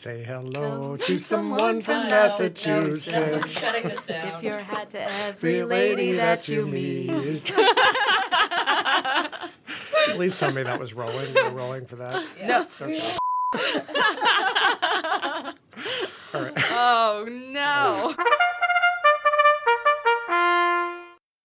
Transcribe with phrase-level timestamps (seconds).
[0.00, 3.60] Say hello to someone from Massachusetts.
[3.60, 4.32] Shutting this down.
[4.32, 7.44] Tip your hat to every Every lady that you meet.
[10.14, 11.36] Please tell me that was rolling.
[11.36, 12.24] You were rolling for that.
[12.38, 12.80] Yes.
[12.80, 12.98] Okay.
[16.32, 16.52] All right.
[16.70, 18.14] Oh no.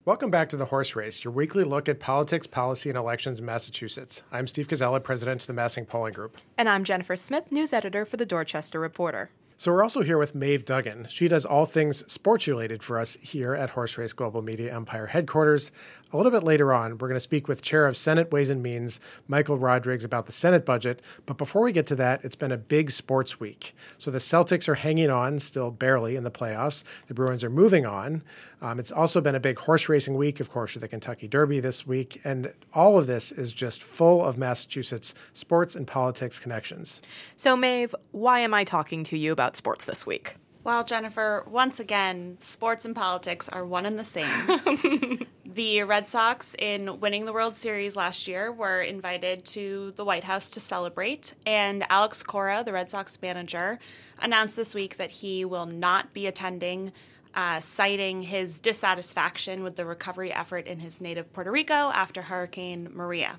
[0.06, 3.46] Welcome back to the Horse Race, your weekly look at politics, policy, and elections in
[3.46, 4.22] Massachusetts.
[4.32, 6.38] I'm Steve Koczela, president of the MassINC Polling Group.
[6.60, 9.32] And I'm Jennifer Smith, news editor for the Dorchester Reporter.
[9.58, 11.08] So we're also here with Maeve Duggan.
[11.10, 15.06] She does all things sports related for us here at Horse Race Global Media Empire
[15.06, 15.72] headquarters.
[16.12, 18.62] A little bit later on, we're going to speak with Chair of Senate Ways and
[18.62, 19.00] Means,
[19.30, 21.02] Michael Rodrigues, about the Senate budget.
[21.26, 23.74] But before we get to that, it's been a big sports week.
[23.98, 26.84] So the Celtics are hanging on, still barely in the playoffs.
[27.08, 28.24] The Bruins are moving on.
[28.62, 31.60] Um, it's also been a big horse racing week, of course, with the Kentucky Derby
[31.60, 32.22] this week.
[32.24, 37.02] And all of this is just full of Massachusetts sports and politics connections.
[37.38, 40.36] So, Maeve, why am I talking to you about sports this week?
[40.66, 45.28] Well, Jennifer, once again, sports and politics are one and the same.
[45.46, 50.24] the Red Sox, in winning the World Series last year, were invited to the White
[50.24, 51.36] House to celebrate.
[51.46, 53.78] And Alex Cora, the Red Sox manager,
[54.20, 56.92] announced this week that he will not be attending,
[57.36, 62.90] uh, citing his dissatisfaction with the recovery effort in his native Puerto Rico after Hurricane
[62.94, 63.38] Maria.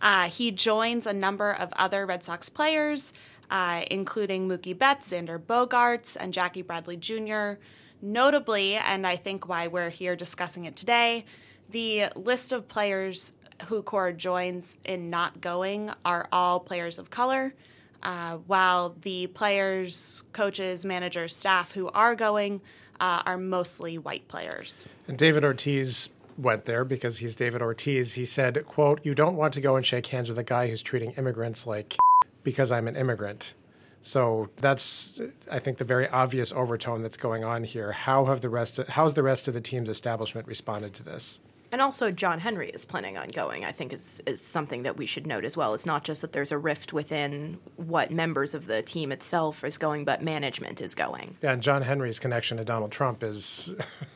[0.00, 3.14] Uh, he joins a number of other Red Sox players,
[3.50, 7.54] uh, including Mookie Betts, Xander Bogaerts, and Jackie Bradley Jr.
[8.02, 11.24] Notably, and I think why we're here discussing it today,
[11.70, 13.32] the list of players
[13.68, 17.54] who Cora joins in not going are all players of color,
[18.02, 22.60] uh, while the players, coaches, managers, staff who are going
[23.00, 24.86] uh, are mostly white players.
[25.08, 28.14] And David Ortiz went there because he's David Ortiz.
[28.14, 30.82] He said, quote, you don't want to go and shake hands with a guy who's
[30.82, 31.96] treating immigrants like
[32.44, 33.54] because I'm an immigrant.
[34.02, 37.90] So that's, I think, the very obvious overtone that's going on here.
[37.90, 38.78] How have the rest?
[38.78, 41.40] Of, how's the rest of the team's establishment responded to this?
[41.76, 43.62] And also, John Henry is planning on going.
[43.62, 45.74] I think is is something that we should note as well.
[45.74, 49.76] It's not just that there's a rift within what members of the team itself is
[49.76, 51.36] going, but management is going.
[51.42, 53.74] Yeah, and John Henry's connection to Donald Trump is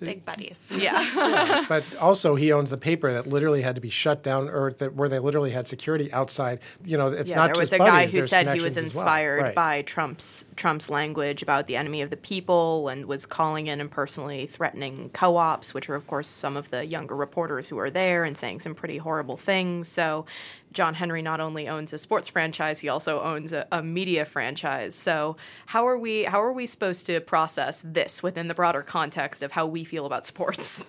[0.00, 0.76] Big buddies.
[0.80, 1.64] Yeah.
[1.68, 4.94] but also he owns the paper that literally had to be shut down or that
[4.94, 7.32] where they literally had security outside you know it's not just buddies.
[7.32, 9.02] yeah, not there was a buddies, guy who said he was connections as well.
[9.04, 9.54] inspired Right.
[9.54, 13.90] by Trump's Trump's language about the enemy of the people and was calling in and
[13.90, 18.24] personally threatening co-ops, which are of course some of the younger reporters who are there
[18.24, 19.88] and saying some pretty horrible things.
[19.88, 20.26] So
[20.72, 24.94] John Henry not only owns a sports franchise, he also owns a, a media franchise.
[24.94, 29.42] So how are we how are we supposed to process this within the broader context
[29.42, 30.86] of how we feel about sports?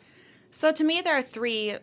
[0.50, 1.76] So, to me, there are three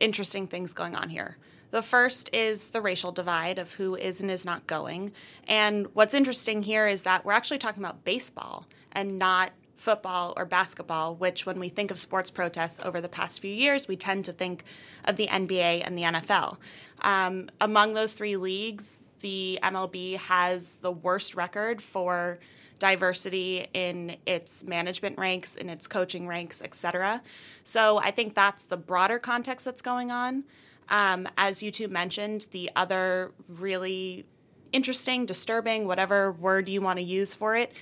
[0.00, 1.38] interesting things going on here.
[1.70, 5.12] The first is the racial divide of who is and is not going.
[5.46, 10.44] And what's interesting here is that we're actually talking about baseball and not football or
[10.44, 14.24] basketball, which, when we think of sports protests over the past few years, we tend
[14.26, 14.64] to think
[15.04, 16.58] of the NBA and the NFL.
[17.00, 22.38] Um, among those three leagues, the MLB has the worst record for
[22.78, 27.22] diversity in its management ranks, in its coaching ranks, et cetera.
[27.64, 30.44] So I think that's the broader context that's going on.
[30.88, 34.26] Um, as you two mentioned, the other really
[34.72, 37.72] interesting, disturbing, whatever word you want to use for it,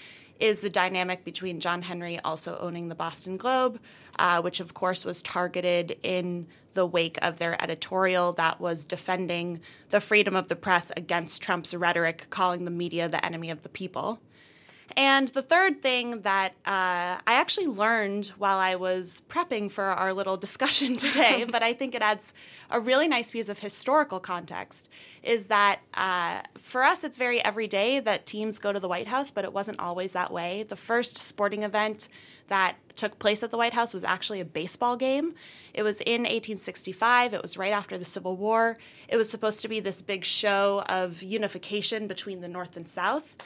[0.40, 3.80] is the dynamic between John Henry also owning the Boston Globe,
[4.18, 9.60] uh, which of course was targeted in the wake of their editorial that was defending
[9.90, 13.68] the freedom of the press against Trump's rhetoric, calling the media the enemy of the
[13.68, 14.20] people.
[14.94, 20.12] And the third thing that uh, I actually learned while I was prepping for our
[20.12, 22.32] little discussion today, but I think it adds
[22.70, 24.88] a really nice piece of historical context,
[25.22, 29.30] is that uh, for us, it's very everyday that teams go to the White House,
[29.30, 30.62] but it wasn't always that way.
[30.62, 32.08] The first sporting event
[32.48, 35.34] that took place at the White House was actually a baseball game.
[35.74, 37.34] It was in 1865.
[37.34, 38.78] It was right after the Civil War.
[39.08, 43.36] It was supposed to be this big show of unification between the North and South,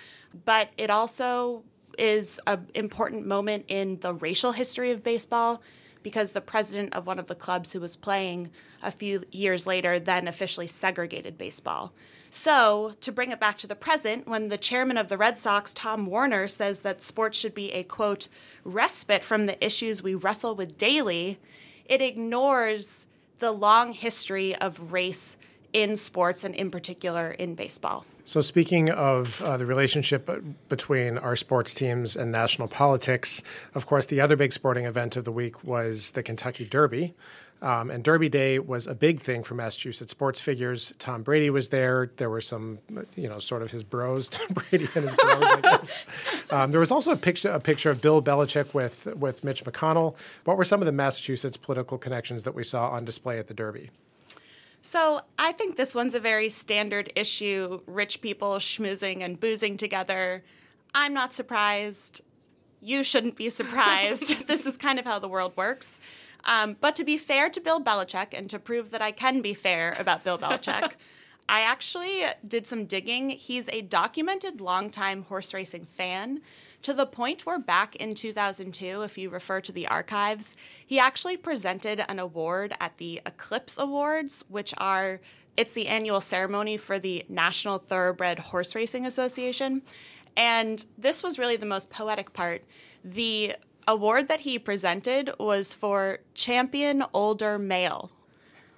[0.44, 1.65] but it also
[1.98, 5.62] is an important moment in the racial history of baseball
[6.03, 8.50] because the president of one of the clubs who was playing
[8.82, 11.92] a few years later then officially segregated baseball.
[12.32, 15.74] So, to bring it back to the present, when the chairman of the Red Sox,
[15.74, 18.28] Tom Werner, says that sports should be a quote,
[18.62, 21.41] respite from the issues we wrestle with daily,
[21.86, 23.09] it ignores
[23.41, 25.36] the long history of race
[25.72, 28.06] in sports and in particular in baseball.
[28.30, 30.30] So, speaking of uh, the relationship
[30.68, 33.42] between our sports teams and national politics,
[33.74, 37.12] of course, the other big sporting event of the week was the Kentucky Derby.
[37.60, 40.94] Um, and Derby Day was a big thing for Massachusetts sports figures.
[41.00, 42.12] Tom Brady was there.
[42.18, 42.78] There were some,
[43.16, 46.06] you know, sort of his bros, Brady and his bros, I guess.
[46.53, 50.16] Um, there was also a picture, a picture of Bill Belichick with with Mitch McConnell.
[50.44, 53.54] What were some of the Massachusetts political connections that we saw on display at the
[53.54, 53.91] Derby?
[54.82, 60.42] So I think this one's a very standard issue: rich people schmoozing and boozing together.
[60.94, 62.22] I'm not surprised.
[62.80, 64.47] You shouldn't be surprised.
[64.48, 65.98] this is kind of how the world works.
[66.44, 69.53] Um, but to be fair to Bill Belichick and to prove that I can be
[69.53, 70.92] fair about Bill Belichick,
[71.48, 73.30] I actually did some digging.
[73.30, 76.41] He's a documented longtime horse racing fan
[76.82, 81.36] to the point where back in 2002, if you refer to the archives, he actually
[81.36, 85.21] presented an award at the Eclipse Awards, which are
[85.56, 89.82] it's the annual ceremony for the National Thoroughbred Horse Racing Association.
[90.36, 92.62] And this was really the most poetic part.
[93.04, 93.56] The
[93.86, 98.10] award that he presented was for champion older male.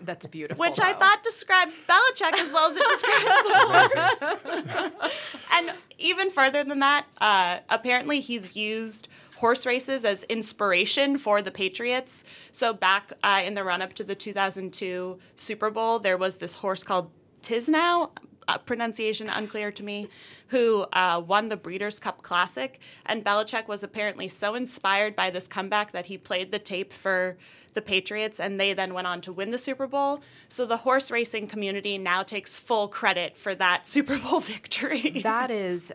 [0.04, 0.60] That's beautiful.
[0.60, 0.84] Which though.
[0.84, 5.36] I thought describes Belichick as well as it describes the horse.
[5.54, 11.50] and even further than that, uh, apparently he's used horse races as inspiration for the
[11.50, 12.24] Patriots.
[12.52, 16.54] So back uh, in the run up to the 2002 Super Bowl, there was this
[16.54, 17.10] horse called
[17.42, 18.20] Tiznow uh,
[18.58, 20.08] pronunciation unclear to me,
[20.48, 22.80] who uh, won the Breeders' Cup Classic.
[23.06, 27.36] And Belichick was apparently so inspired by this comeback that he played the tape for
[27.74, 30.22] the Patriots, and they then went on to win the Super Bowl.
[30.48, 35.20] So the horse racing community now takes full credit for that Super Bowl victory.
[35.22, 35.92] That is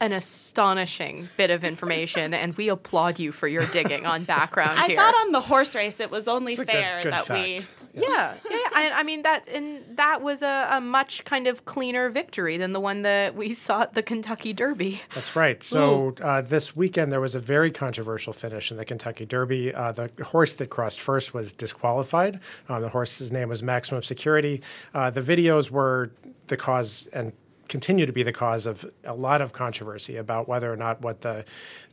[0.00, 4.88] an astonishing bit of information, and we applaud you for your digging on background I
[4.88, 4.96] here.
[4.96, 7.42] thought on the horse race it was only fair good, good that fact.
[7.42, 7.60] we
[7.96, 8.56] yeah, yeah.
[8.74, 12.72] I, I, mean that, and that was a, a, much kind of cleaner victory than
[12.72, 15.00] the one that we saw at the Kentucky Derby.
[15.14, 15.62] That's right.
[15.62, 19.74] So uh, this weekend there was a very controversial finish in the Kentucky Derby.
[19.74, 22.40] Uh, the horse that crossed first was disqualified.
[22.68, 24.62] Um, the horse's name was Maximum Security.
[24.92, 26.10] Uh, the videos were
[26.48, 27.32] the cause and
[27.68, 31.22] continue to be the cause of a lot of controversy about whether or not what
[31.22, 31.44] the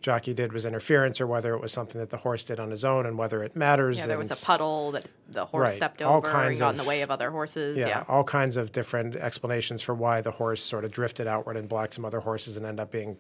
[0.02, 2.86] jockey did was interference or whether it was something that the horse did on his
[2.86, 4.00] own and whether it matters.
[4.00, 6.84] Yeah, there was a puddle that the horse right, stepped over and got in the
[6.88, 7.78] way of other horses.
[7.78, 11.58] Yeah, yeah, all kinds of different explanations for why the horse sort of drifted outward
[11.58, 13.18] and blocked some other horses and ended up being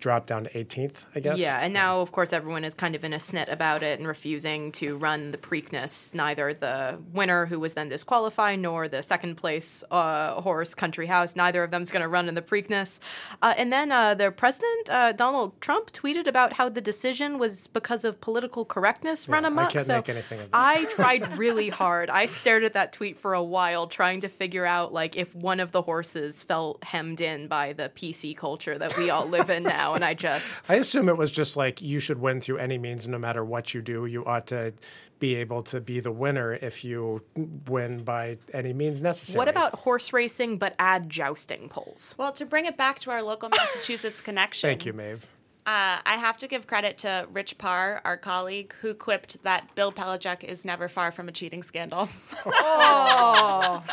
[0.00, 1.38] dropped down to 18th, I guess.
[1.38, 4.06] Yeah, and now, of course, everyone is kind of in a snit about it and
[4.06, 6.14] refusing to run the Preakness.
[6.14, 11.34] Neither the winner, who was then disqualified, nor the second place uh, horse, Country House,
[11.34, 13.00] neither of them is going to run in the Preakness.
[13.42, 17.66] Uh, and then uh, the president, uh, Donald Trump, tweeted about how the decision was
[17.66, 19.70] because of political correctness yeah, run amok.
[19.70, 20.56] I can't so make anything of that.
[20.56, 22.10] I tried really hard.
[22.10, 25.60] I stared at that tweet for a while, trying to figure out like if one
[25.60, 29.64] of the horses felt hemmed in by the PC culture that we all live in
[29.64, 30.62] now now, and I just.
[30.68, 33.74] I assume it was just like you should win through any means, no matter what
[33.74, 34.06] you do.
[34.06, 34.72] You ought to
[35.18, 37.22] be able to be the winner if you
[37.66, 39.38] win by any means necessary.
[39.38, 42.14] What about horse racing, but add jousting poles?
[42.18, 44.68] Well, to bring it back to our local Massachusetts connection.
[44.68, 45.26] Thank you, Maeve.
[45.66, 49.92] Uh, I have to give credit to Rich Parr, our colleague, who quipped that Bill
[49.92, 52.08] Belichick is never far from a cheating scandal.
[52.46, 53.84] oh.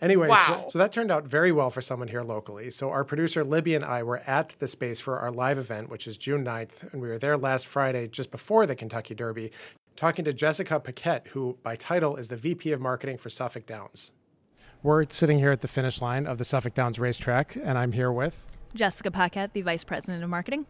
[0.00, 0.44] Anyway, wow.
[0.46, 2.70] so, so, that turned out very well for someone here locally.
[2.70, 6.06] So our producer Libby and I were at the space for our live event, which
[6.06, 9.52] is June 9th, and we were there last Friday, just before the Kentucky Derby,
[9.96, 14.12] talking to Jessica Paquette, who by title is the VP of Marketing for Suffolk Downs.
[14.82, 18.10] We're sitting here at the finish line of the Suffolk Downs racetrack, and I'm here
[18.10, 20.64] with Jessica Paquette, the Vice President of Marketing.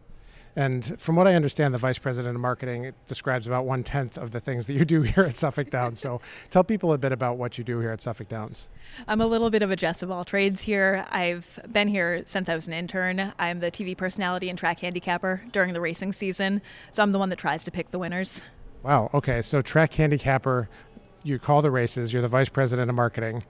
[0.55, 4.31] And from what I understand, the vice president of marketing describes about one tenth of
[4.31, 5.99] the things that you do here at Suffolk Downs.
[5.99, 8.67] So tell people a bit about what you do here at Suffolk Downs.
[9.07, 11.05] I'm a little bit of a Jess of all trades here.
[11.09, 13.33] I've been here since I was an intern.
[13.39, 16.61] I'm the TV personality and track handicapper during the racing season.
[16.91, 18.45] So I'm the one that tries to pick the winners.
[18.83, 19.09] Wow.
[19.13, 19.41] Okay.
[19.41, 20.67] So track handicapper,
[21.23, 23.43] you call the races, you're the vice president of marketing.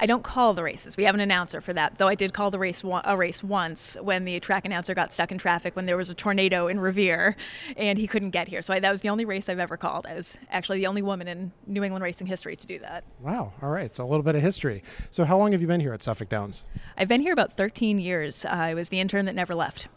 [0.00, 0.96] I don't call the races.
[0.96, 1.98] We have an announcer for that.
[1.98, 5.12] Though I did call the race one, a race once when the track announcer got
[5.12, 7.36] stuck in traffic when there was a tornado in Revere
[7.76, 8.62] and he couldn't get here.
[8.62, 10.06] So I, that was the only race I've ever called.
[10.06, 13.02] I was actually the only woman in New England racing history to do that.
[13.20, 13.52] Wow.
[13.60, 13.94] All right.
[13.94, 14.84] So a little bit of history.
[15.10, 16.64] So how long have you been here at Suffolk Downs?
[16.96, 18.44] I've been here about 13 years.
[18.44, 19.88] Uh, I was the intern that never left.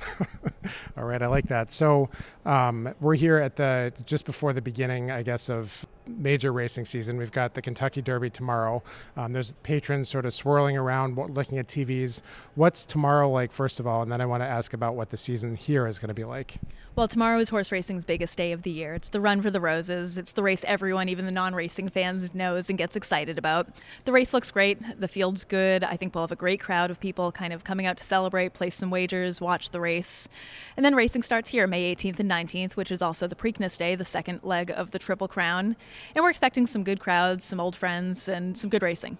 [0.96, 1.70] All right, I like that.
[1.70, 2.08] So
[2.44, 7.16] um, we're here at the just before the beginning, I guess, of major racing season.
[7.16, 8.82] We've got the Kentucky Derby tomorrow.
[9.16, 12.22] Um, there's patrons sort of swirling around, looking at TVs.
[12.54, 14.02] What's tomorrow like, first of all?
[14.02, 16.24] And then I want to ask about what the season here is going to be
[16.24, 16.58] like.
[16.94, 18.92] Well, tomorrow is horse racing's biggest day of the year.
[18.92, 20.18] It's the Run for the Roses.
[20.18, 23.68] It's the race everyone, even the non racing fans, knows and gets excited about.
[24.04, 24.78] The race looks great.
[25.00, 25.84] The field's good.
[25.84, 28.52] I think we'll have a great crowd of people kind of coming out to celebrate,
[28.52, 30.28] place some wagers, watch the race.
[30.76, 33.94] And then racing starts here May 18th and 19th, which is also the Preakness Day,
[33.94, 35.76] the second leg of the Triple Crown.
[36.14, 39.18] And we're expecting some good crowds, some old friends, and some good racing.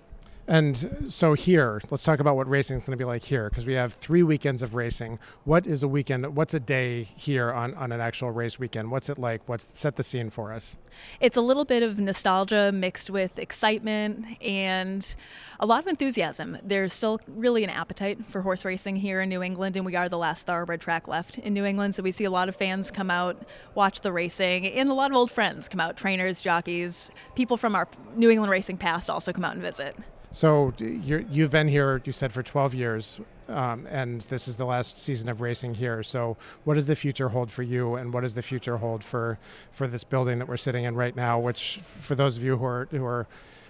[0.49, 3.64] And so here, let's talk about what racing is going to be like here because
[3.64, 5.20] we have three weekends of racing.
[5.44, 6.34] What is a weekend?
[6.34, 8.90] What's a day here on, on an actual race weekend?
[8.90, 9.49] What's it like?
[9.49, 10.78] What's set the scene for us?
[11.20, 15.14] It's a little bit of nostalgia mixed with excitement and
[15.61, 16.58] a lot of enthusiasm.
[16.61, 20.08] There's still really an appetite for horse racing here in New England, and we are
[20.08, 21.94] the last thoroughbred track left in New England.
[21.94, 23.46] So we see a lot of fans come out,
[23.76, 27.76] watch the racing, and a lot of old friends come out trainers, jockeys, people from
[27.76, 29.94] our New England racing past also come out and visit.
[30.32, 34.64] So you have been here, you said, for 12 years, um, and this is the
[34.64, 36.02] last season of racing here.
[36.02, 39.38] So, what does the future hold for you, and what does the future hold for
[39.72, 41.38] for this building that we're sitting in right now?
[41.38, 43.26] Which, for those of you who are who are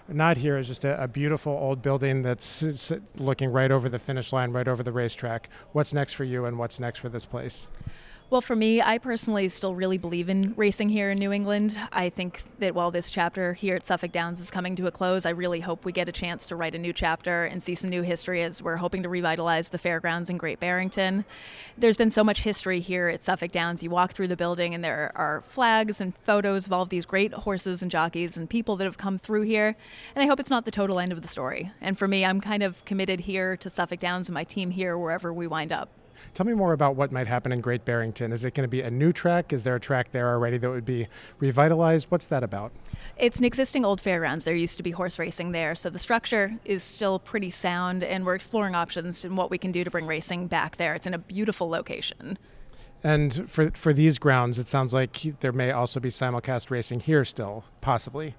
[0.07, 4.33] not here, is just a, a beautiful old building that's looking right over the finish
[4.33, 5.49] line, right over the racetrack.
[5.73, 7.69] What's next for you, and what's next for this place?
[8.33, 11.79] Well, for me, I personally still really believe in racing here in New England.
[11.93, 15.27] I think that while this chapter here at Suffolk Downs is coming to a close,
[15.27, 17.91] I really hope we get a chance to write a new chapter and see some
[17.91, 21.27] new history as we're hoping to revitalize the fairgrounds in Great Barrington.
[21.77, 23.83] There's been so much history here at Suffolk Downs.
[23.83, 27.05] You walk through the building and there are flags and photos of all of these
[27.05, 29.77] great horses and jockeys and people that have come through here.
[30.15, 31.71] And I hope it's not the total end of the story.
[31.83, 34.97] And for me, I'm kind of committed here to Suffolk Downs and my team here
[34.97, 35.91] wherever we wind up.
[36.35, 38.33] Tell me more about what might happen in Great Barrington.
[38.33, 39.53] Is it going to be a new track?
[39.53, 42.07] Is there a track there already that would be revitalized?
[42.11, 42.73] What's that about?
[43.17, 44.45] It's an existing old fairgrounds.
[44.45, 48.25] There used to be horse racing there, so the structure is still pretty sound, and
[48.25, 50.95] we're exploring options and what we can do to bring racing back there.
[50.95, 52.39] It's in a beautiful location.
[53.05, 57.25] And for for these grounds, it sounds like there may also be simulcast racing here
[57.25, 58.37] still, possibly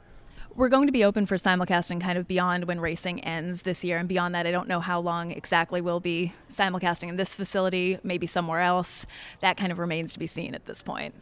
[0.56, 3.98] we're going to be open for simulcasting kind of beyond when racing ends this year.
[3.98, 7.98] And beyond that, I don't know how long exactly we'll be simulcasting in this facility,
[8.04, 9.06] maybe somewhere else.
[9.40, 11.16] That kind of remains to be seen at this point.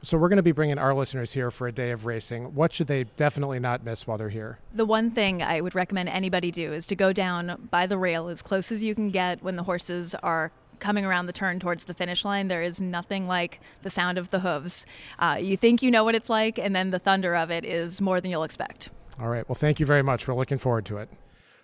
[0.00, 2.54] So we're going to be bringing our listeners here for a day of racing.
[2.54, 4.58] What should they definitely not miss while they're here?
[4.72, 8.28] The one thing I would recommend anybody do is to go down by the rail
[8.28, 11.84] as close as you can get when the horses are coming around the turn towards
[11.84, 14.86] the finish line, there is nothing like the sound of the hooves.
[15.18, 18.00] Uh, you think you know what it's like, and then the thunder of it is
[18.00, 18.90] more than you'll expect.
[19.20, 19.48] All right.
[19.48, 20.28] Well, thank you very much.
[20.28, 21.08] We're looking forward to it.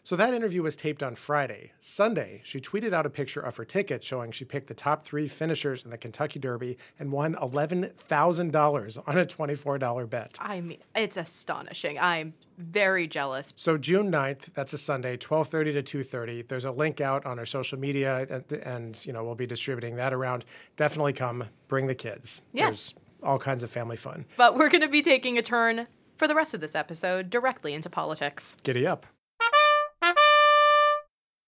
[0.04, 1.72] So that interview was taped on Friday.
[1.80, 5.26] Sunday, she tweeted out a picture of her ticket showing she picked the top three
[5.28, 10.36] finishers in the Kentucky Derby and won $11,000 on a $24 bet.
[10.40, 11.98] I mean, it's astonishing.
[11.98, 13.54] I'm very jealous.
[13.56, 16.48] So June 9th, that's a Sunday, 12:30 to 2:30.
[16.48, 19.96] There's a link out on our social media and, and, you know, we'll be distributing
[19.96, 20.44] that around.
[20.76, 22.42] Definitely come, bring the kids.
[22.52, 22.66] Yes.
[22.66, 24.26] There's all kinds of family fun.
[24.36, 25.86] But we're going to be taking a turn
[26.18, 28.58] for the rest of this episode directly into politics.
[28.62, 29.06] Giddy up.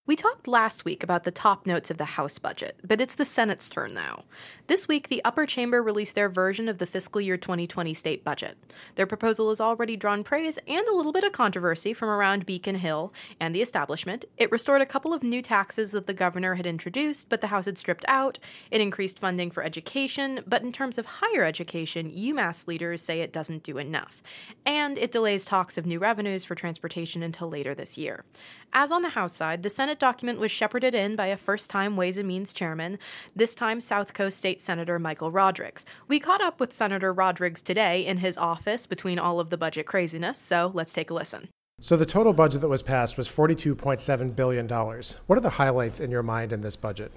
[0.07, 3.25] We talked last week about the top notes of the House budget, but it's the
[3.25, 4.23] Senate's turn now.
[4.69, 8.57] This week, the upper chamber released their version of the fiscal year 2020 state budget.
[8.95, 12.77] Their proposal has already drawn praise and a little bit of controversy from around Beacon
[12.77, 14.25] Hill and the establishment.
[14.37, 17.65] It restored a couple of new taxes that the governor had introduced, but the House
[17.65, 18.39] had stripped out.
[18.71, 23.33] It increased funding for education, but in terms of higher education, UMass leaders say it
[23.33, 24.23] doesn't do enough.
[24.65, 28.25] And it delays talks of new revenues for transportation until later this year.
[28.73, 31.97] As on the House side, the Senate document was shepherded in by a first time
[31.97, 32.99] Ways and Means chairman,
[33.35, 35.87] this time South Coast State Senator Michael Rodrigues.
[36.09, 39.87] We caught up with Senator Rodrigues today in his office between all of the budget
[39.87, 41.49] craziness, so let's take a listen.
[41.81, 44.67] So, the total budget that was passed was $42.7 billion.
[44.67, 47.13] What are the highlights in your mind in this budget?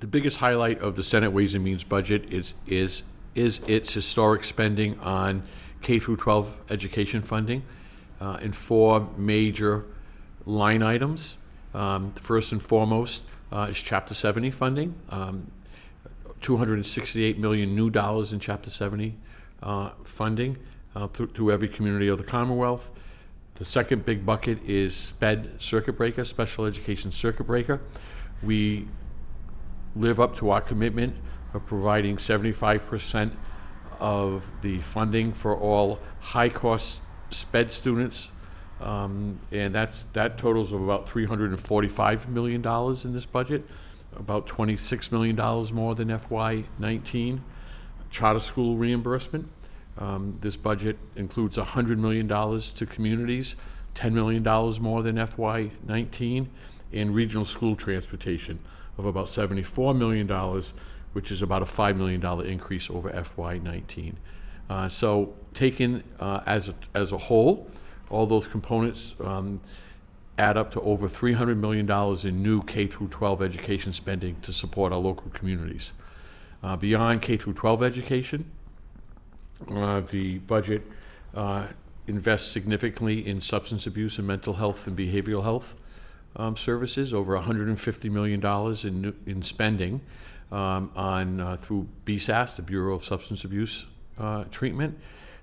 [0.00, 3.02] The biggest highlight of the Senate Ways and Means budget is, is,
[3.34, 5.42] is its historic spending on
[5.82, 7.62] K through 12 education funding
[8.20, 9.86] uh, in four major
[10.48, 11.36] line items.
[11.74, 14.94] Um, first and foremost uh, is Chapter 70 funding.
[15.10, 15.50] Um,
[16.40, 19.14] 268 million new dollars in Chapter 70
[19.62, 20.56] uh, funding
[20.96, 22.90] uh, through, through, every community of the Commonwealth.
[23.56, 27.80] The second big bucket is SPED circuit breaker, special education circuit breaker.
[28.42, 28.88] We
[29.96, 31.14] live up to our commitment
[31.54, 33.34] of providing 75%
[33.98, 37.00] of the funding for all high cost
[37.30, 38.30] SPED students
[38.80, 43.64] um, and that's that totals of about 345 million dollars in this budget.
[44.16, 45.36] about $26 million
[45.74, 47.40] more than FY19.
[48.10, 49.48] Charter school reimbursement.
[49.98, 53.56] Um, this budget includes $100 million to communities,
[53.94, 54.42] $10 million
[54.80, 56.46] more than FY19,
[56.92, 58.58] and regional school transportation
[58.96, 60.62] of about $74 million,
[61.12, 64.14] which is about a $5 million increase over FY19.
[64.70, 67.68] Uh, so, taken uh, as, a, as a whole,
[68.10, 69.60] all those components um,
[70.38, 71.90] add up to over $300 million
[72.26, 75.92] in new K through 12 education spending to support our local communities.
[76.62, 78.50] Uh, beyond K through 12 education,
[79.70, 80.82] uh, the budget
[81.34, 81.66] uh,
[82.06, 85.74] invests significantly in substance abuse and mental health and behavioral health
[86.36, 88.44] um, services, over $150 million
[88.86, 90.00] in, in spending
[90.52, 93.86] um, on uh, through BSAS, the Bureau of Substance Abuse
[94.18, 94.98] uh, Treatment,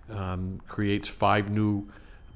[0.09, 1.87] um, creates five new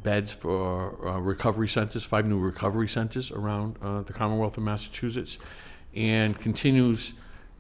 [0.03, 5.37] beds for uh, recovery centers, five new recovery centers around uh, the Commonwealth of Massachusetts,
[5.95, 7.13] and continues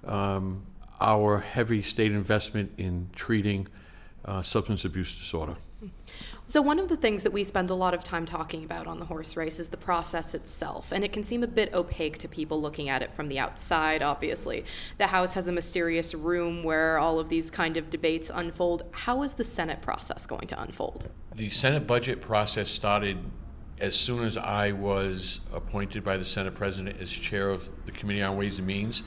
[0.05, 0.63] um,
[1.01, 3.67] our heavy state investment in treating
[4.25, 5.55] uh, substance abuse disorder.
[6.45, 8.99] So, one of the things that we spend a lot of time talking about on
[8.99, 12.27] the horse race is the process itself, and it can seem a bit opaque to
[12.27, 14.65] people looking at it from the outside, obviously.
[14.97, 18.83] The House has a mysterious room where all of these kind of debates unfold.
[18.91, 21.07] How is the Senate process going to unfold?
[21.35, 23.19] The Senate budget process started
[23.79, 28.23] as soon as I was appointed by the Senate President as chair of the Committee
[28.23, 29.03] on Ways and Means.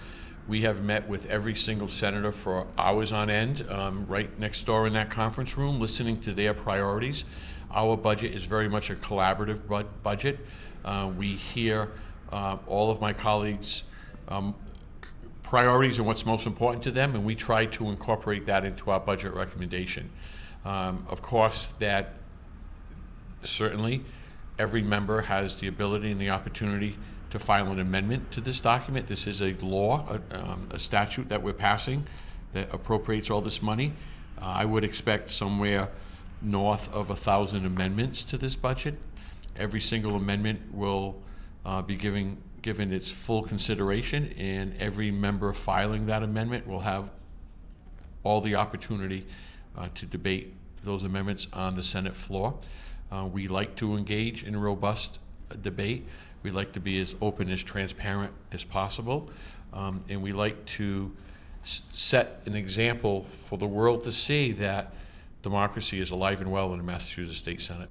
[0.49, 4.87] We have met with every single senator for hours on end, um, right next door
[4.87, 7.25] in that conference room, listening to their priorities.
[7.71, 10.41] Our budget is very much a collaborative bu- budget.
[10.85, 11.93] Uh, we hear
[12.33, 13.85] uh, all of my colleagues'
[14.29, 14.55] um,
[15.43, 19.01] priorities and what's most important to them, and we try to incorporate that into our
[19.01, 20.11] budget recommendation.
[20.65, 22.15] Um, of course, that
[23.43, 24.05] certainly
[24.59, 26.97] every member has the ability and the opportunity
[27.33, 29.07] to file an amendment to this document.
[29.07, 32.07] This is a law, a, um, a statute that we're passing
[32.53, 33.95] that appropriates all this money.
[34.39, 35.89] Uh, I would expect somewhere
[36.43, 38.99] north of a thousand amendments to this budget.
[39.57, 41.23] Every single amendment will
[41.65, 47.09] uh, be giving, given its full consideration, and every member filing that amendment will have
[48.25, 49.27] all the opportunity
[49.79, 50.53] uh, to debate
[50.85, 52.55] those amendments on the Senate floor.
[53.11, 55.19] Uh, we like to engage in robust
[55.63, 56.07] debate.
[56.43, 59.31] We like to be as open, as transparent as possible,
[59.73, 61.11] um, and we like to
[61.65, 64.93] s- set an example for the world to see that
[65.43, 67.89] democracy is alive and well in the Massachusetts State Senate.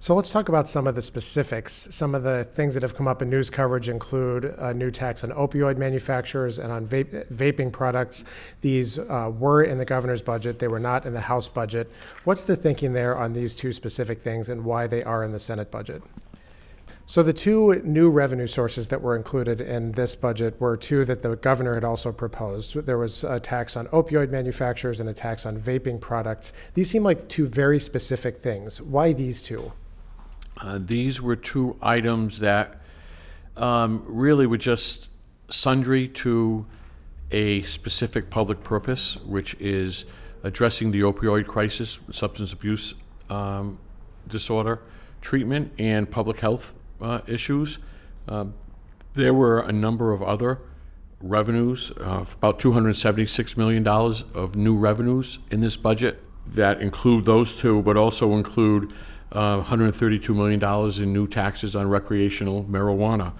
[0.00, 1.88] So let's talk about some of the specifics.
[1.90, 5.24] Some of the things that have come up in news coverage include a new tax
[5.24, 8.26] on opioid manufacturers and on vaping products.
[8.60, 11.90] These uh, were in the governor's budget, they were not in the House budget.
[12.24, 15.38] What's the thinking there on these two specific things and why they are in the
[15.38, 16.02] Senate budget?
[17.06, 21.20] So the two new revenue sources that were included in this budget were two that
[21.20, 22.74] the governor had also proposed.
[22.86, 26.54] There was a tax on opioid manufacturers and a tax on vaping products.
[26.72, 28.80] These seem like two very specific things.
[28.80, 29.70] Why these two?
[30.56, 32.80] Uh, these were two items that
[33.58, 35.10] um, really were just
[35.50, 36.64] sundry to
[37.30, 40.06] a specific public purpose, which is
[40.42, 42.94] addressing the opioid crisis, substance abuse
[43.28, 43.78] um,
[44.28, 44.80] disorder
[45.20, 47.78] treatment, and public health uh, issues.
[48.26, 48.46] Uh,
[49.12, 50.58] there were a number of other
[51.20, 57.82] revenues, uh, about $276 million of new revenues in this budget that include those two,
[57.82, 58.92] but also include
[59.32, 63.32] uh, $132 million in new taxes on recreational marijuana,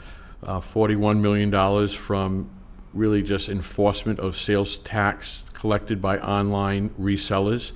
[0.43, 2.51] uh, $41 million from
[2.93, 7.73] really just enforcement of sales tax collected by online resellers.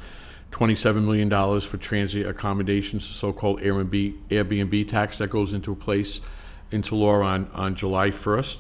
[0.53, 6.21] $27 million for transient accommodations, the so-called Airbnb, Airbnb tax that goes into place
[6.71, 8.59] into law on, on July 1st,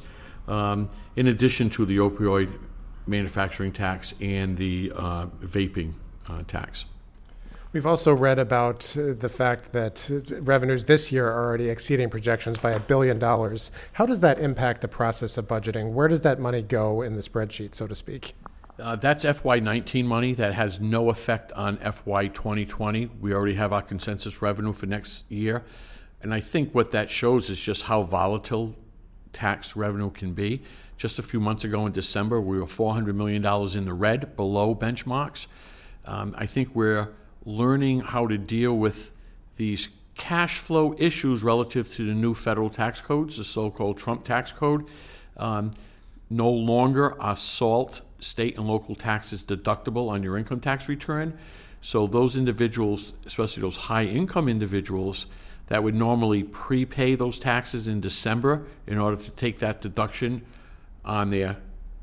[0.48, 2.50] um, in addition to the opioid
[3.06, 5.92] manufacturing tax and the uh, vaping
[6.28, 6.84] uh, tax.
[7.72, 12.08] We've also read about uh, the fact that uh, revenues this year are already exceeding
[12.08, 13.72] projections by a billion dollars.
[13.92, 15.92] How does that impact the process of budgeting?
[15.92, 18.34] Where does that money go in the spreadsheet, so to speak?
[18.80, 23.06] Uh, that's FY19 money that has no effect on FY 2020.
[23.20, 25.64] We already have our consensus revenue for next year.
[26.22, 28.76] And I think what that shows is just how volatile
[29.32, 30.62] tax revenue can be.
[30.96, 33.44] Just a few months ago in December, we were $400 million
[33.76, 35.48] in the red, below benchmarks.
[36.04, 37.08] Um, I think we're
[37.44, 39.10] learning how to deal with
[39.56, 44.24] these cash flow issues relative to the new federal tax codes, the so called Trump
[44.24, 44.88] tax code.
[45.36, 45.72] Um,
[46.30, 51.38] no longer are SALT state and local taxes deductible on your income tax return.
[51.80, 55.26] So those individuals, especially those high income individuals
[55.68, 60.44] that would normally prepay those taxes in December in order to take that deduction
[61.04, 61.56] on their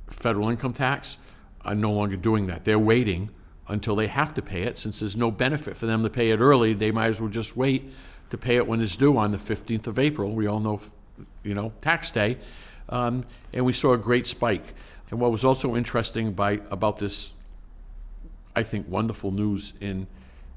[0.10, 1.18] federal income tax
[1.64, 2.64] are no longer doing that.
[2.64, 3.30] They're waiting
[3.68, 4.78] until they have to pay it.
[4.78, 7.58] Since there's no benefit for them to pay it early, they might as well just
[7.58, 7.92] wait
[8.30, 10.32] to pay it when it's due on the 15th of April.
[10.32, 10.80] We all know,
[11.44, 12.38] you know, tax day.
[12.90, 14.76] Um, and we saw a great spike.
[15.12, 17.32] And what was also interesting by about this,
[18.56, 20.08] I think, wonderful news in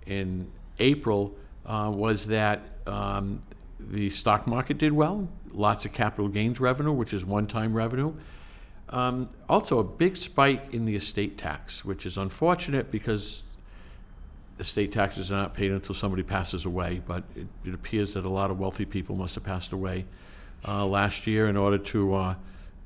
[0.07, 1.35] in April
[1.67, 3.41] uh, was that um,
[3.79, 5.29] the stock market did well.
[5.53, 8.15] Lots of capital gains revenue, which is one-time revenue.
[8.91, 13.43] Um, also, a big spike in the estate tax, which is unfortunate because
[14.59, 17.03] estate taxes are not paid until somebody passes away.
[17.07, 20.07] But it, it appears that a lot of wealthy people must have passed away
[20.67, 22.15] uh, last year in order to.
[22.15, 22.35] Uh,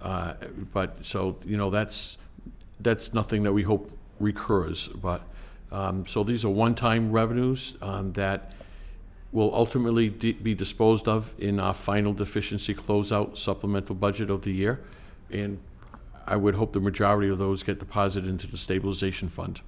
[0.02, 0.34] uh,
[0.72, 2.18] but so you know that's
[2.80, 4.88] that's nothing that we hope recurs.
[4.88, 5.22] But
[5.70, 8.52] um, so these are one-time revenues um, that
[9.30, 14.80] will ultimately be disposed of in our final deficiency closeout supplemental budget of the year,
[15.30, 15.58] and
[16.26, 19.60] I would hope the majority of those get deposited into the stabilization fund.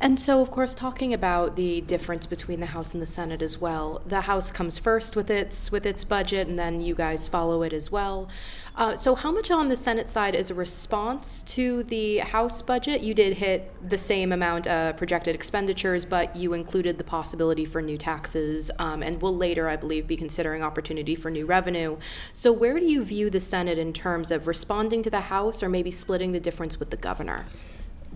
[0.00, 3.60] And so, of course, talking about the difference between the House and the Senate as
[3.60, 4.00] well.
[4.06, 7.72] The House comes first with its with its budget, and then you guys follow it
[7.72, 8.28] as well.
[8.76, 13.00] Uh, so, how much on the Senate side is a response to the House budget?
[13.00, 17.82] You did hit the same amount of projected expenditures, but you included the possibility for
[17.82, 21.96] new taxes, um, and will later, I believe, be considering opportunity for new revenue.
[22.32, 25.68] So, where do you view the Senate in terms of responding to the House, or
[25.68, 27.46] maybe splitting the difference with the governor?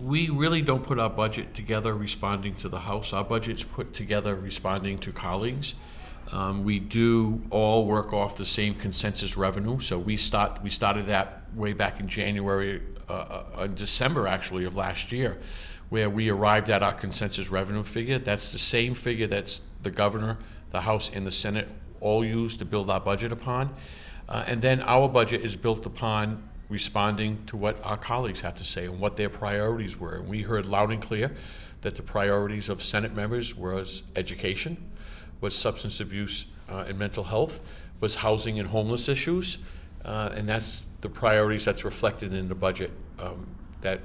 [0.03, 3.13] We really don't put our budget together responding to the House.
[3.13, 5.75] Our budget's put together responding to colleagues.
[6.31, 9.79] Um, we do all work off the same consensus revenue.
[9.79, 14.75] So we start we started that way back in January, uh, uh, December actually of
[14.75, 15.37] last year,
[15.89, 18.19] where we arrived at our consensus revenue figure.
[18.19, 20.37] That's the same figure that's the governor,
[20.71, 23.73] the House, and the Senate all use to build our budget upon.
[24.27, 28.63] Uh, and then our budget is built upon responding to what our colleagues have to
[28.63, 30.15] say and what their priorities were.
[30.15, 31.31] And we heard loud and clear
[31.81, 34.77] that the priorities of Senate members was education,
[35.41, 37.59] was substance abuse uh, and mental health,
[37.99, 39.57] was housing and homeless issues,
[40.05, 43.45] uh, and that's the priorities that's reflected in the budget um,
[43.81, 43.99] that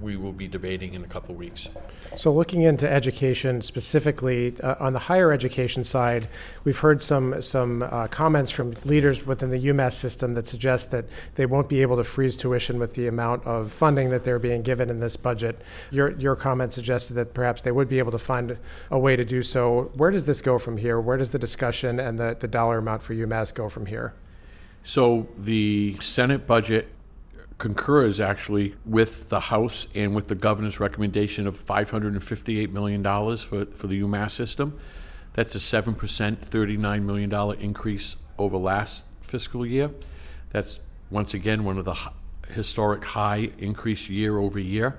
[0.00, 1.68] we will be debating in a couple of weeks.
[2.16, 6.28] So, looking into education specifically uh, on the higher education side,
[6.64, 11.06] we've heard some some uh, comments from leaders within the UMass system that suggest that
[11.34, 14.62] they won't be able to freeze tuition with the amount of funding that they're being
[14.62, 15.60] given in this budget.
[15.90, 18.56] Your your comment suggested that perhaps they would be able to find
[18.90, 19.90] a way to do so.
[19.94, 21.00] Where does this go from here?
[21.00, 24.14] Where does the discussion and the, the dollar amount for UMass go from here?
[24.82, 26.88] So the Senate budget
[27.58, 33.86] concurs actually with the House and with the governor's recommendation of $558 million for, for
[33.86, 34.78] the UMass system.
[35.34, 39.90] That's a 7%, $39 million increase over last fiscal year.
[40.50, 41.96] That's once again one of the
[42.48, 44.98] historic high increase year over year.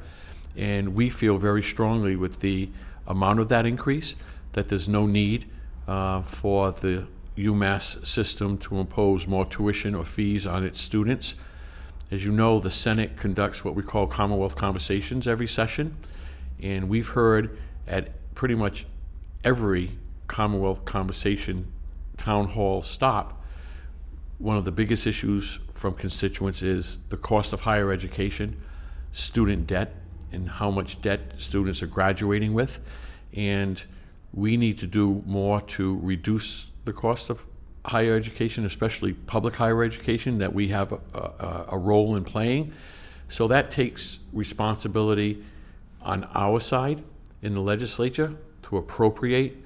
[0.56, 2.70] And we feel very strongly with the
[3.08, 4.16] amount of that increase
[4.54, 5.50] that there's no need
[5.88, 7.06] uh, for the
[7.38, 11.36] UMass system to impose more tuition or fees on its students.
[12.16, 15.98] As you know, the Senate conducts what we call Commonwealth conversations every session,
[16.62, 17.58] and we've heard
[17.90, 18.86] at pretty much
[19.44, 19.92] every
[20.28, 21.70] Commonwealth conversation
[22.16, 23.44] town hall stop.
[24.38, 28.62] One of the biggest issues from constituents is the cost of higher education,
[29.12, 29.94] student debt,
[30.32, 32.80] and how much debt students are graduating with.
[33.34, 33.84] And
[34.34, 37.46] we need to do more to reduce the cost of
[37.86, 42.74] higher education, especially public higher education, that we have a, a, a role in playing.
[43.28, 45.44] So that takes responsibility
[46.02, 47.04] on our side
[47.42, 49.58] in the legislature to appropriate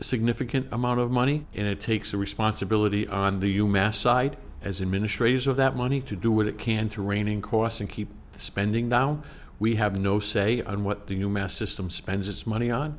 [0.00, 5.46] significant amount of money, and it takes a responsibility on the UMass side as administrators
[5.46, 8.88] of that money to do what it can to rein in costs and keep spending
[8.88, 9.22] down.
[9.58, 12.98] We have no say on what the UMass system spends its money on.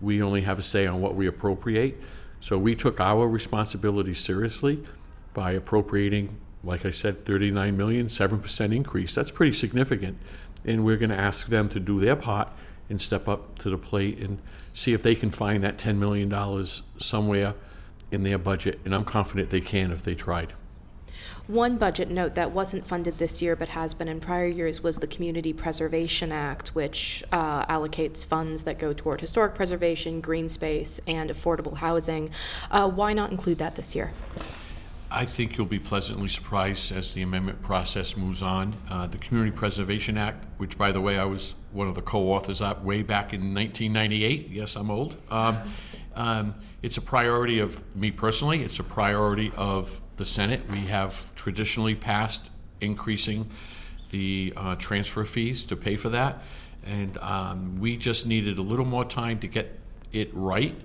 [0.00, 2.00] We only have a say on what we appropriate.
[2.44, 4.78] So we took our responsibility seriously
[5.32, 9.14] by appropriating, like I said, 39 million, 7% increase.
[9.14, 10.18] That's pretty significant.
[10.66, 12.50] And we're going to ask them to do their part
[12.90, 14.38] and step up to the plate and
[14.74, 16.30] see if they can find that $10 million
[16.98, 17.54] somewhere
[18.12, 18.78] in their budget.
[18.84, 20.52] And I'm confident they can if they tried.
[21.46, 24.98] One budget note that wasn't funded this year but has been in prior years was
[24.98, 31.00] the Community Preservation Act, which uh, allocates funds that go toward historic preservation, green space,
[31.06, 32.30] and affordable housing.
[32.70, 34.12] Uh, why not include that this year?
[35.10, 38.76] I think you'll be pleasantly surprised as the amendment process moves on.
[38.90, 42.32] Uh, the Community Preservation Act, which, by the way, I was one of the co
[42.32, 44.48] authors of way back in 1998.
[44.48, 45.16] Yes, I'm old.
[45.30, 45.58] Um,
[46.16, 50.62] um, it's a priority of me personally, it's a priority of the Senate.
[50.70, 52.50] We have traditionally passed
[52.80, 53.50] increasing
[54.10, 56.42] the uh, transfer fees to pay for that.
[56.84, 59.78] And um, we just needed a little more time to get
[60.12, 60.76] it right.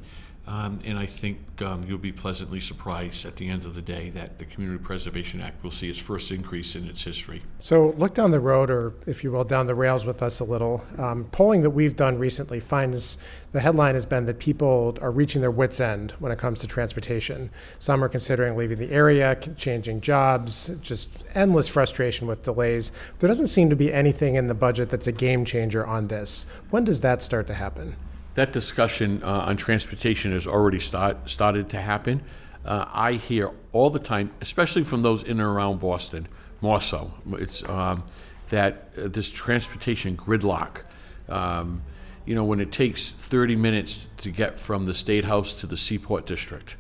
[0.50, 4.10] Um, and I think um, you'll be pleasantly surprised at the end of the day
[4.10, 7.44] that the Community Preservation Act will see its first increase in its history.
[7.60, 10.44] So, look down the road, or if you will, down the rails with us a
[10.44, 10.84] little.
[10.98, 13.20] Um, polling that we've done recently finds
[13.52, 16.68] the headline has been that people are reaching their wits' end when it comes to
[16.68, 17.52] transportation.
[17.78, 22.92] Some are considering leaving the area, changing jobs, just endless frustration with delays.
[23.20, 26.48] There doesn't seem to be anything in the budget that's a game changer on this.
[26.72, 27.96] When does that start to happen?
[28.39, 32.23] That discussion uh, on transportation has already start, started to happen.
[32.63, 36.25] Uh, I hear all the time, especially from those in and around Boston,
[36.62, 37.12] more so.
[37.34, 38.02] It's um,
[38.47, 40.84] that uh, this transportation gridlock.
[41.28, 41.82] Um,
[42.25, 45.75] you know, when it takes 30 minutes to get from the State House to the
[45.75, 46.78] Seaport District,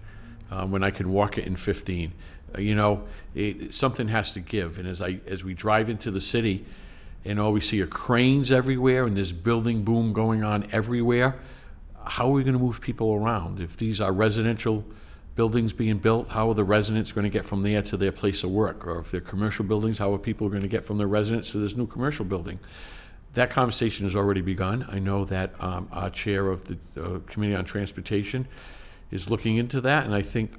[0.51, 2.13] uh, when I can walk it in 15,
[2.55, 3.03] uh, you know,
[3.35, 4.79] it, something has to give.
[4.79, 6.65] And as I as we drive into the city,
[7.25, 11.35] and all we see are cranes everywhere and there's building boom going on everywhere.
[12.05, 13.59] How are we going to move people around?
[13.59, 14.83] If these are residential
[15.35, 18.43] buildings being built, how are the residents going to get from there to their place
[18.43, 18.85] of work?
[18.85, 21.59] Or if they're commercial buildings, how are people going to get from their residence to
[21.59, 22.59] this new commercial building?
[23.33, 24.85] That conversation has already begun.
[24.89, 28.47] I know that um, our chair of the uh, Committee on Transportation
[29.11, 30.51] is looking into that, and I think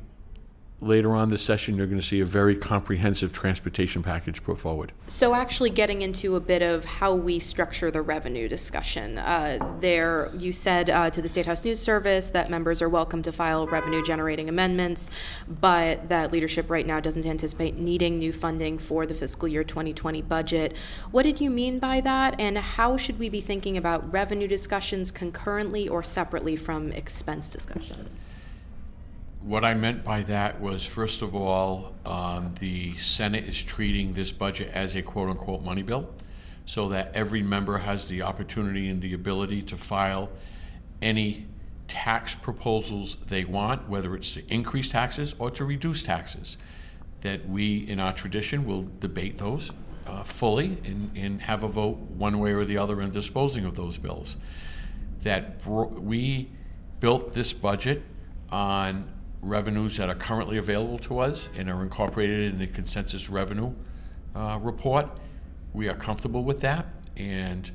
[0.80, 4.92] later on this session, you're going to see a very comprehensive transportation package put forward.
[5.06, 9.18] So, actually, getting into a bit of how we structure the revenue discussion.
[9.18, 13.22] Uh, there, you said uh, to the State House News Service that members are welcome
[13.22, 15.10] to file revenue generating amendments,
[15.60, 20.22] but that leadership right now doesn't anticipate needing new funding for the fiscal year 2020
[20.22, 20.74] budget.
[21.10, 25.10] What did you mean by that, and how should we be thinking about revenue discussions
[25.10, 28.24] concurrently or separately from expense discussions?
[29.42, 34.32] What I meant by that was, first of all, um, the Senate is treating this
[34.32, 36.10] budget as a quote unquote money bill,
[36.66, 40.28] so that every member has the opportunity and the ability to file
[41.00, 41.46] any
[41.88, 46.58] tax proposals they want, whether it's to increase taxes or to reduce taxes.
[47.22, 49.72] That we, in our tradition, will debate those
[50.06, 53.74] uh, fully and, and have a vote one way or the other in disposing of
[53.74, 54.36] those bills.
[55.22, 56.50] That bro- we
[57.00, 58.02] built this budget
[58.50, 59.10] on
[59.42, 63.72] revenues that are currently available to us and are incorporated in the consensus revenue
[64.34, 65.08] uh, report.
[65.72, 67.70] We are comfortable with that, and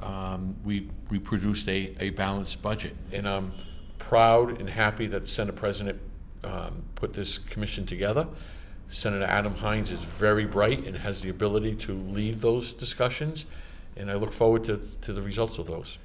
[0.00, 2.96] um, we, we produced a, a balanced budget.
[3.12, 3.52] And I'm
[3.98, 6.00] proud and happy that Senate President
[6.44, 8.26] um, put this commission together.
[8.88, 13.46] Senator Adam Hinds is very bright and has the ability to lead those discussions,
[13.96, 15.98] and I look forward to, to the results of those.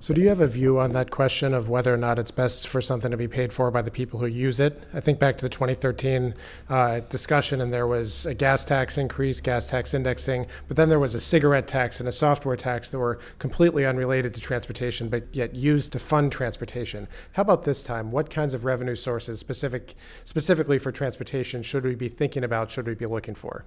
[0.00, 2.68] So, do you have a view on that question of whether or not it's best
[2.68, 4.80] for something to be paid for by the people who use it?
[4.94, 6.34] I think back to the 2013
[6.68, 11.00] uh, discussion, and there was a gas tax increase, gas tax indexing, but then there
[11.00, 15.24] was a cigarette tax and a software tax that were completely unrelated to transportation, but
[15.34, 17.08] yet used to fund transportation.
[17.32, 18.12] How about this time?
[18.12, 22.70] What kinds of revenue sources, specific, specifically for transportation, should we be thinking about?
[22.70, 23.64] Should we be looking for?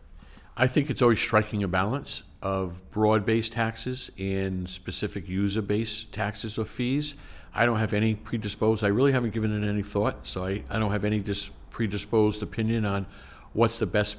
[0.57, 6.11] I think it's always striking a balance of broad based taxes and specific user based
[6.11, 7.15] taxes or fees.
[7.53, 10.79] I don't have any predisposed, I really haven't given it any thought, so I, I
[10.79, 13.05] don't have any dis- predisposed opinion on
[13.53, 14.17] what's the best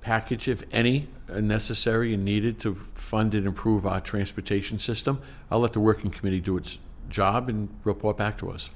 [0.00, 5.20] package, if any, necessary and needed to fund and improve our transportation system.
[5.50, 8.70] I'll let the working committee do its job and report back to us.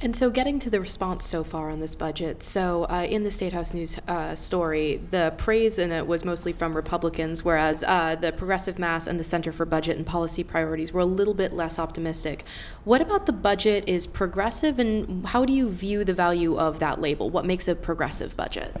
[0.00, 3.30] And so, getting to the response so far on this budget, so uh, in the
[3.30, 8.16] State House News uh, story, the praise in it was mostly from Republicans, whereas uh,
[8.16, 11.52] the Progressive Mass and the Center for Budget and Policy Priorities were a little bit
[11.52, 12.44] less optimistic.
[12.84, 17.00] What about the budget is progressive, and how do you view the value of that
[17.00, 17.30] label?
[17.30, 18.74] What makes a progressive budget?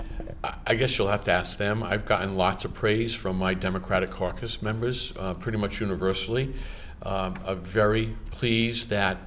[0.66, 1.82] I guess you'll have to ask them.
[1.82, 6.54] I've gotten lots of praise from my Democratic caucus members, uh, pretty much universally.
[7.02, 9.18] Um, I'm very pleased that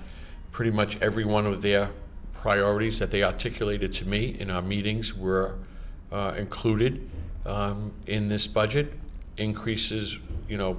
[0.57, 1.87] pretty much every one of their
[2.33, 5.53] priorities that they articulated to me in our meetings were
[6.11, 7.07] uh, included
[7.45, 8.91] um, in this budget.
[9.37, 10.17] Increases,
[10.49, 10.75] you know,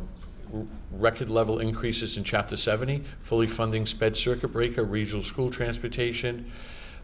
[0.90, 6.50] record level increases in Chapter 70, fully funding sped circuit breaker, regional school transportation,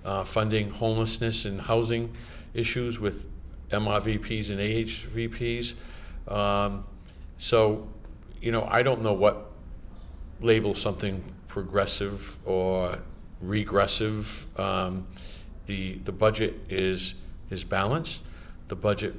[0.05, 2.13] uh, funding homelessness and housing
[2.55, 3.29] issues with
[3.71, 5.75] MRVPs and AHVPs.
[6.27, 6.85] Um,
[7.39, 7.89] so,
[8.43, 9.53] you know, I don't know what
[10.41, 11.23] label something
[11.55, 12.99] progressive or
[13.41, 14.45] regressive.
[14.59, 15.07] Um,
[15.67, 17.15] the the budget is
[17.49, 18.23] is balanced.
[18.67, 19.15] The budget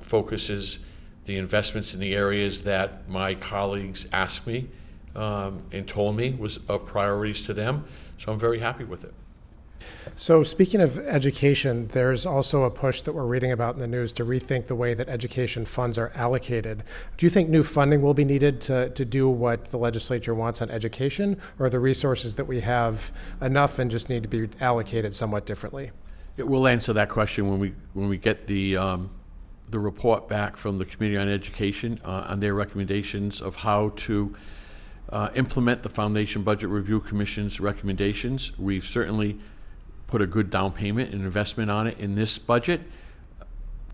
[0.00, 0.80] focuses
[1.26, 4.68] the investments in the areas that my colleagues asked me
[5.14, 7.84] um, and told me was of priorities to them.
[8.18, 9.14] So I'm very happy with it.
[10.16, 14.12] So, speaking of education, there's also a push that we're reading about in the news
[14.12, 16.82] to rethink the way that education funds are allocated.
[17.16, 20.60] Do you think new funding will be needed to, to do what the legislature wants
[20.62, 25.14] on education, or the resources that we have enough and just need to be allocated
[25.14, 25.90] somewhat differently?
[26.36, 29.10] It will answer that question when we when we get the um,
[29.70, 34.34] the report back from the Committee on Education uh, on their recommendations of how to
[35.10, 38.58] uh, implement the Foundation Budget Review Commission's recommendations.
[38.58, 39.38] We've certainly
[40.08, 42.80] put a good down payment and investment on it in this budget.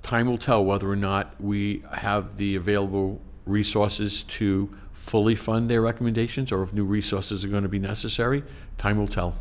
[0.02, 5.82] Time will tell whether or not we have the available resources to fully fund their
[5.82, 8.42] recommendations or if new resources are going to be necessary.
[8.78, 9.34] Time will tell.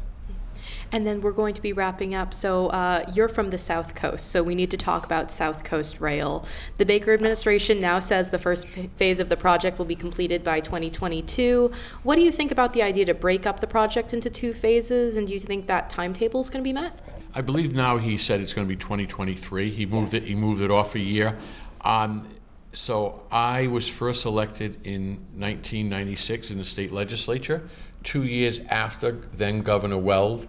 [0.93, 2.35] And then we're going to be wrapping up.
[2.35, 5.99] So uh, you're from the South Coast, so we need to talk about South Coast
[5.99, 6.45] Rail.
[6.77, 10.59] The Baker administration now says the first phase of the project will be completed by
[10.59, 11.71] 2022.
[12.03, 15.17] What do you think about the idea to break up the project into two phases,
[15.17, 16.99] and do you think that timetable is going to be met?
[17.33, 19.71] I believe now he said it's going to be 2023.
[19.71, 20.21] He moved yes.
[20.21, 20.27] it.
[20.27, 21.35] He moved it off a year.
[21.81, 22.27] Um,
[22.73, 27.67] so I was first elected in 1996 in the state legislature,
[28.03, 30.47] two years after then Governor Weld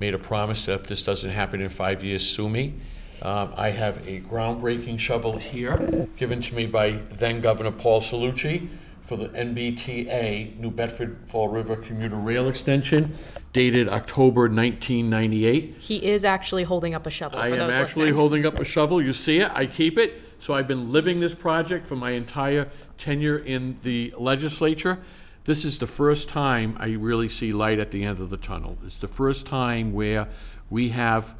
[0.00, 2.74] made a promise that if this doesn't happen in five years, sue me.
[3.22, 8.68] Um, I have a groundbreaking shovel here, given to me by then Governor Paul Cellucci
[9.02, 13.16] for the MBTA New Bedford Fall River Commuter Rail Extension,
[13.52, 15.76] dated October 1998.
[15.78, 17.38] He is actually holding up a shovel.
[17.38, 18.14] I am actually listening.
[18.14, 19.00] holding up a shovel.
[19.00, 19.50] You see it.
[19.54, 20.20] I keep it.
[20.38, 24.98] So I've been living this project for my entire tenure in the legislature.
[25.44, 28.78] This is the first time I really see light at the end of the tunnel.
[28.86, 30.26] It's the first time where
[30.70, 31.34] we have,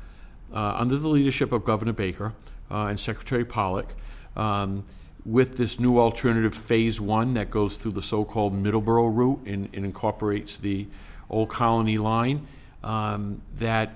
[0.52, 2.34] uh, under the leadership of Governor Baker
[2.70, 3.88] uh, and Secretary Pollack,
[4.36, 4.84] um,
[5.24, 9.86] with this new alternative phase one that goes through the so-called Middleborough route and, and
[9.86, 10.86] incorporates the
[11.30, 12.46] Old Colony line,
[12.82, 13.90] um, that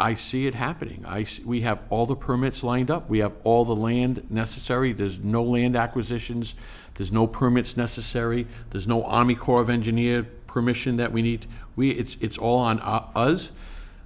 [0.00, 1.04] I see it happening.
[1.06, 3.08] I see, we have all the permits lined up.
[3.08, 4.92] We have all the land necessary.
[4.92, 6.54] There's no land acquisitions
[7.00, 8.46] there's no permits necessary.
[8.68, 11.46] There's no Army Corps of Engineer permission that we need.
[11.74, 13.52] We, it's, it's all on us.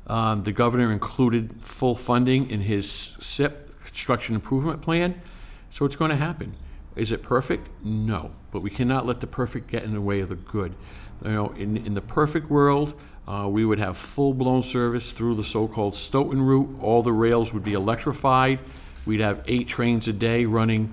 [0.06, 5.20] Um, the governor included full funding in his SIP Construction Improvement Plan,
[5.70, 6.54] so it's going to happen.
[6.94, 7.68] Is it perfect?
[7.82, 10.76] No, but we cannot let the perfect get in the way of the good.
[11.24, 12.94] You know, in, in the perfect world,
[13.26, 16.78] uh, we would have full-blown service through the so-called Stoughton route.
[16.80, 18.58] All the rails would be electrified.
[19.06, 20.92] We'd have eight trains a day running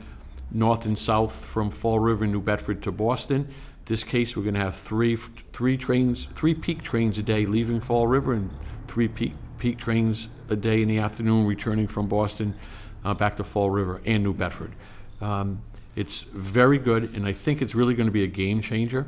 [0.51, 3.47] north and south from Fall River, New Bedford to Boston.
[3.85, 5.17] This case, we're going to have three
[5.53, 8.49] three trains, three peak trains a day leaving Fall River, and
[8.87, 12.55] three peak peak trains a day in the afternoon returning from Boston
[13.03, 14.71] uh, back to Fall River and New Bedford.
[15.19, 15.61] Um,
[15.95, 19.07] it's very good, and I think it's really going to be a game changer.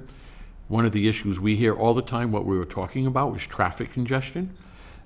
[0.67, 3.45] One of the issues we hear all the time, what we were talking about, was
[3.45, 4.55] traffic congestion.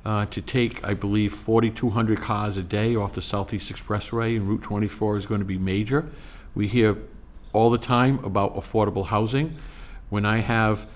[0.06, 4.62] Uh, to take, I believe, 4,200 cars a day off the Southeast Expressway and Route
[4.62, 6.10] 24 is going to be major.
[6.56, 6.98] We hear
[7.52, 9.58] all the time about affordable housing.
[10.10, 10.88] When I have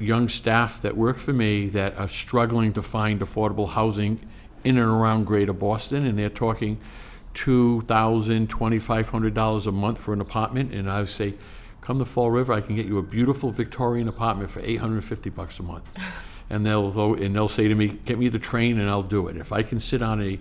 [0.00, 4.18] young staff that work for me that are struggling to find affordable housing
[4.64, 6.80] in and around greater Boston, and they're talking
[7.34, 11.34] $2,000, $2,500 a month for an apartment, and I say,
[11.82, 15.58] come to Fall River, I can get you a beautiful Victorian apartment for 850 bucks
[15.58, 15.90] a month.
[16.50, 19.28] and they'll vote, and they'll say to me, get me the train and I'll do
[19.28, 19.36] it.
[19.36, 20.38] If I can sit on a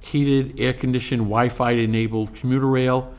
[0.00, 3.14] heated, air-conditioned, Wi-Fi enabled commuter rail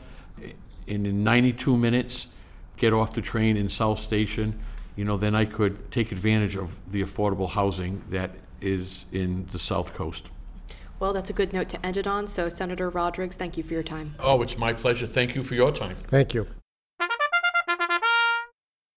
[0.88, 2.28] and in 92 minutes
[2.76, 4.58] get off the train in South Station,
[4.96, 9.58] you know, then I could take advantage of the affordable housing that is in the
[9.58, 10.24] South Coast.
[10.98, 12.26] Well, that's a good note to end it on.
[12.26, 14.14] So, Senator Rodrigues, thank you for your time.
[14.18, 15.06] Oh, it's my pleasure.
[15.06, 15.96] Thank you for your time.
[15.96, 16.46] Thank you.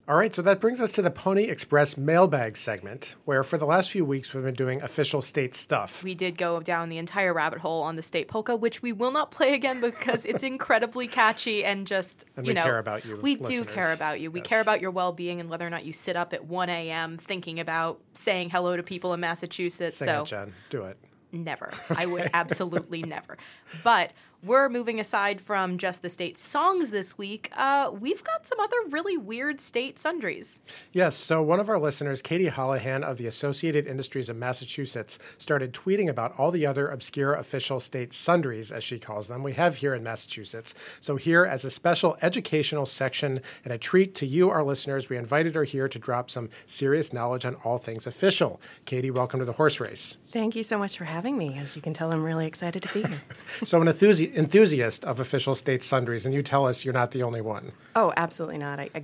[0.09, 3.65] All right, so that brings us to the Pony Express mailbag segment, where for the
[3.67, 6.03] last few weeks we've been doing official state stuff.
[6.03, 9.11] We did go down the entire rabbit hole on the state polka, which we will
[9.11, 13.05] not play again because it's incredibly catchy and just and you we know care about
[13.05, 13.17] you.
[13.17, 13.67] We listeners.
[13.67, 14.31] do care about you.
[14.31, 14.47] We yes.
[14.47, 17.19] care about your well-being and whether or not you sit up at 1 a.m.
[17.19, 19.97] thinking about saying hello to people in Massachusetts.
[19.97, 20.97] Sing so it, Jen, do it.
[21.31, 21.67] Never.
[21.67, 21.95] Okay.
[22.03, 23.37] I would absolutely never.
[23.83, 27.51] But we're moving aside from just the state songs this week.
[27.55, 30.61] Uh, we've got some other really weird state sundries.
[30.93, 31.15] Yes.
[31.15, 36.07] So, one of our listeners, Katie Holahan of the Associated Industries of Massachusetts, started tweeting
[36.07, 39.93] about all the other obscure official state sundries, as she calls them, we have here
[39.93, 40.73] in Massachusetts.
[41.01, 45.17] So, here, as a special educational section and a treat to you, our listeners, we
[45.17, 48.61] invited her here to drop some serious knowledge on all things official.
[48.85, 50.17] Katie, welcome to the horse race.
[50.31, 51.57] Thank you so much for having me.
[51.57, 53.21] As you can tell, I'm really excited to be here.
[53.63, 57.23] so, an enthusi- enthusiast of official state sundries, and you tell us you're not the
[57.23, 57.71] only one.
[57.95, 58.79] Oh, absolutely not.
[58.79, 59.03] I, I,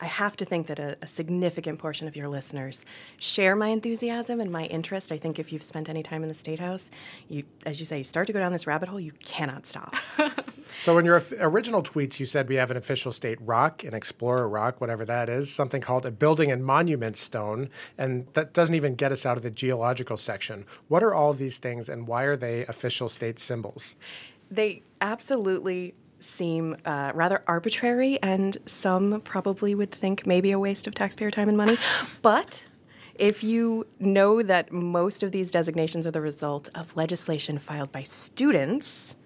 [0.00, 2.86] I have to think that a, a, significant portion of your listeners
[3.18, 5.12] share my enthusiasm and my interest.
[5.12, 6.90] I think if you've spent any time in the State House,
[7.28, 9.94] you, as you say, you start to go down this rabbit hole, you cannot stop.
[10.78, 14.48] so, in your original tweets, you said we have an official state rock, an Explorer
[14.48, 18.94] rock, whatever that is, something called a building and monument stone, and that doesn't even
[18.94, 20.64] get us out of the geological section.
[20.88, 23.96] What are all these things, and why are they official state symbols?
[24.50, 30.94] They absolutely seem uh, rather arbitrary, and some probably would think maybe a waste of
[30.94, 31.76] taxpayer time and money.
[32.22, 32.64] but
[33.14, 38.02] if you know that most of these designations are the result of legislation filed by
[38.02, 39.16] students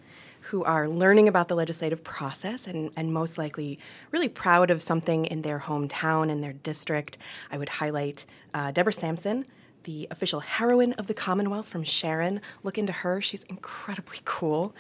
[0.49, 3.79] who are learning about the legislative process and, and most likely
[4.11, 7.17] really proud of something in their hometown and their district,
[7.51, 9.47] I would highlight uh, Deborah Sampson
[9.85, 12.41] the official heroine of the Commonwealth from Sharon.
[12.63, 14.75] Look into her, she's incredibly cool.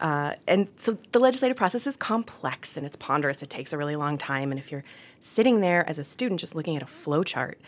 [0.00, 3.42] Uh, and so the legislative process is complex and it's ponderous.
[3.42, 4.50] It takes a really long time.
[4.50, 4.84] And if you're
[5.20, 7.60] sitting there as a student just looking at a flow chart,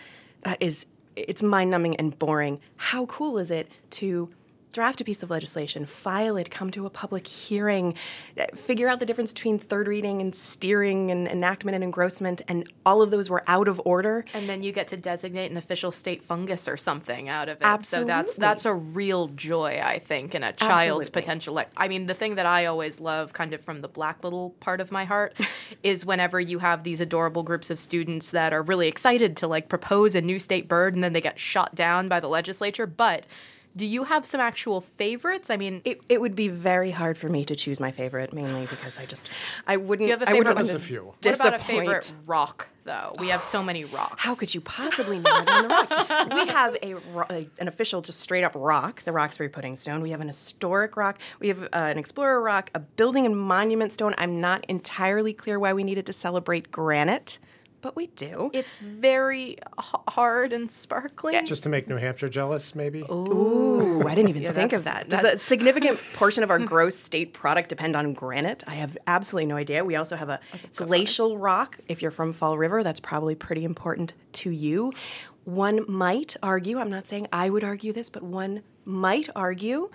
[0.42, 2.60] that is it's mind numbing and boring.
[2.76, 4.30] How cool is it to
[4.72, 7.94] draft a piece of legislation, file it, come to a public hearing,
[8.38, 12.70] uh, figure out the difference between third reading and steering and enactment and engrossment, and
[12.86, 14.24] all of those were out of order.
[14.32, 17.64] And then you get to designate an official state fungus or something out of it.
[17.64, 18.10] Absolutely.
[18.10, 21.10] So that's that's a real joy, I think, in a child's Absolutely.
[21.10, 21.62] potential.
[21.76, 24.80] I mean, the thing that I always love, kind of from the black little part
[24.80, 25.38] of my heart,
[25.82, 29.68] is whenever you have these adorable groups of students that are really excited to like
[29.68, 33.24] propose a new state bird, and then they get shot down by the legislature, but
[33.76, 35.48] do you have some actual favorites?
[35.50, 38.66] I mean, it, it would be very hard for me to choose my favorite, mainly
[38.66, 39.30] because I just
[39.66, 40.00] I wouldn't.
[40.00, 40.56] Do you have a I favorite?
[40.56, 41.14] wouldn't a few.
[41.22, 43.14] What about a favorite rock, though?
[43.18, 44.22] We have so many rocks.
[44.22, 46.34] How could you possibly narrow down the rocks?
[46.34, 46.96] We have a,
[47.32, 50.00] a- an official, just straight up rock, the Roxbury Pudding Stone.
[50.02, 51.18] We have an historic rock.
[51.38, 54.14] We have uh, an explorer rock, a building and monument stone.
[54.18, 57.38] I'm not entirely clear why we needed to celebrate granite,
[57.80, 58.50] but we do.
[58.52, 61.44] It's very h- hard and sparkling.
[61.46, 63.00] Just to make New Hampshire jealous, maybe?
[63.10, 65.08] Ooh, I didn't even think of that.
[65.08, 68.62] Does a significant portion of our gross state product depend on granite?
[68.66, 69.84] I have absolutely no idea.
[69.84, 71.78] We also have a oh, glacial rock.
[71.88, 74.92] If you're from Fall River, that's probably pretty important to you.
[75.44, 79.90] One might argue, I'm not saying I would argue this, but one might argue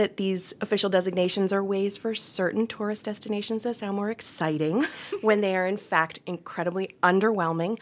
[0.00, 4.86] that these official designations are ways for certain tourist destinations to sound more exciting
[5.20, 7.78] when they are in fact incredibly underwhelming.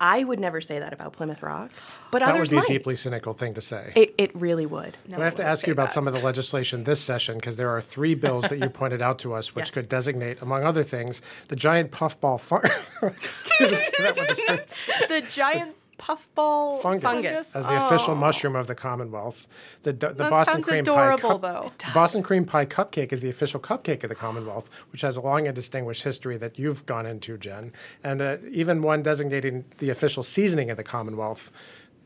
[0.00, 1.70] I would never say that about Plymouth Rock,
[2.12, 3.92] but That would others be a deeply cynical thing to say.
[3.96, 4.96] It, it really would.
[5.10, 7.68] But I have to ask you about some of the legislation this session because there
[7.70, 9.70] are three bills that you pointed out to us, which Yes.
[9.72, 12.62] could designate, among other things, the giant puffball fun-
[13.00, 13.12] Can't
[13.60, 14.68] even say that with a straight
[15.08, 17.56] the giant puffball fungus, Fungus.
[17.56, 19.46] as the official mushroom of the Commonwealth.
[19.82, 21.72] The, the That Boston sounds cream adorable, pie though.
[21.78, 25.20] The Boston cream pie cupcake is the official cupcake of the Commonwealth, which has a
[25.20, 27.72] long and distinguished history that you've gone into, Jen,
[28.02, 31.50] and uh, even one designating the official seasoning of the Commonwealth.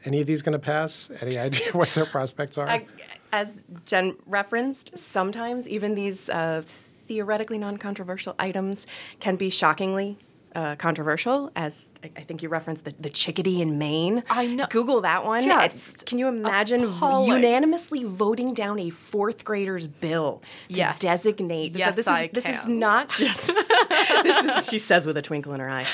[0.04, 1.10] Any of these going to pass?
[1.20, 2.68] Any idea what their prospects are?
[2.68, 2.86] I-
[3.32, 6.62] as Jen referenced, sometimes even these uh,
[7.08, 8.86] theoretically non controversial items
[9.20, 10.18] can be shockingly.
[10.54, 14.22] Uh, controversial, as I, I think you referenced the, the chickadee in Maine.
[14.28, 15.42] I know- Google that one.
[15.42, 17.32] Just can you imagine appalling.
[17.32, 21.00] unanimously voting down a fourth grader's bill to Yes.
[21.00, 21.72] designate?
[21.72, 23.46] Yes, this is, I This is not just.
[24.22, 25.86] this is, she says with a twinkle in her eye.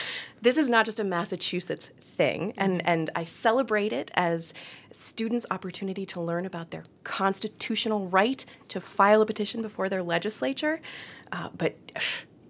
[0.43, 4.53] This is not just a Massachusetts thing, and and I celebrate it as
[4.93, 10.81] students' opportunity to learn about their constitutional right to file a petition before their legislature.
[11.31, 11.77] Uh, but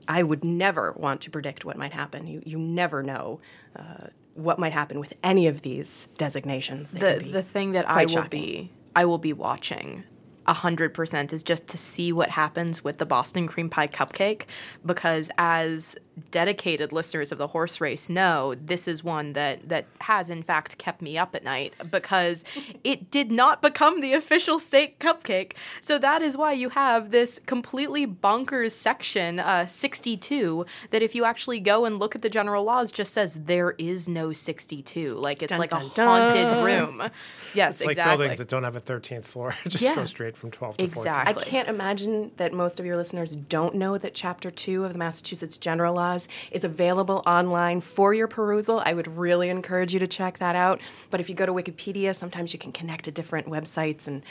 [0.09, 2.27] I would never want to predict what might happen.
[2.27, 3.41] You you never know.
[3.77, 6.91] Uh, what might happen with any of these designations?
[6.91, 8.41] They the the thing that I will shocking.
[8.41, 10.05] be I will be watching
[10.47, 14.45] a hundred percent is just to see what happens with the Boston cream pie cupcake
[14.85, 15.97] because as
[16.31, 20.79] dedicated listeners of the horse race know this is one that that has in fact
[20.79, 22.45] kept me up at night because
[22.85, 27.39] it did not become the official state cupcake so that is why you have this
[27.47, 32.64] completely bonkers section uh, 62 that if you actually go and look at the general
[32.64, 36.07] laws just says there is no 62 like it's Dun, like a dun, dun.
[36.23, 37.11] haunted room
[37.55, 39.55] yes it's like buildings that don't have a 13th floor.
[39.64, 39.95] It just Yeah.
[39.95, 40.89] goes straight from 12 to 14.
[40.89, 41.43] Exactly.
[41.43, 44.99] I can't imagine that most of your listeners don't know that Chapter 2 of the
[44.99, 46.08] Massachusetts General Laws
[46.51, 48.83] is available online for your perusal.
[48.85, 50.81] I would really encourage you to check that out.
[51.11, 54.23] But if you go to Wikipedia, sometimes you can connect to different websites and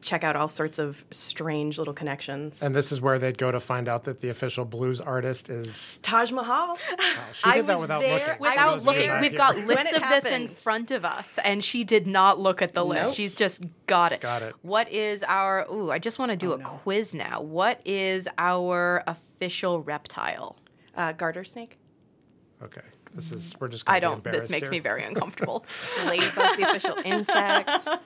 [0.00, 2.62] check out all sorts of strange little connections.
[2.62, 5.98] And this is where they'd go to find out that the official blues artist is.
[6.02, 6.78] Taj Mahal.
[7.32, 8.40] She I did that was without there- looking.
[8.40, 11.38] Without those of you looking, we've got lists it of this in front of us,
[11.44, 13.06] and she did not look at the list.
[13.06, 13.14] Nope.
[13.14, 14.20] She's just got it.
[14.20, 14.54] Got it.
[14.62, 15.66] What is our?
[15.70, 17.40] Ooh, I just want to do oh, a quiz now.
[17.40, 20.56] What is our official reptile?
[21.00, 21.78] Uh, garter snake.
[22.62, 22.82] Okay.
[23.14, 23.86] This is we're just.
[23.86, 24.22] Gonna I don't.
[24.22, 24.70] This makes here.
[24.70, 25.64] me very uncomfortable.
[26.04, 27.70] Ladybug's the official insect.
[27.88, 27.96] All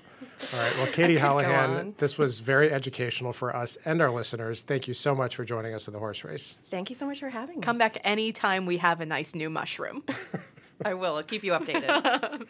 [0.52, 0.76] right.
[0.78, 4.62] Well, Katie Holahan, this was very educational for us and our listeners.
[4.62, 6.56] Thank you so much for joining us in the horse race.
[6.70, 7.62] Thank you so much for having me.
[7.62, 10.04] Come back anytime we have a nice new mushroom.
[10.84, 11.16] I will.
[11.16, 12.46] I'll keep you updated.